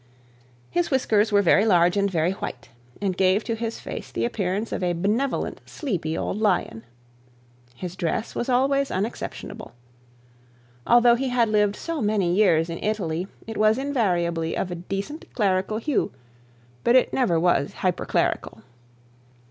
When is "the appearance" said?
4.11-4.71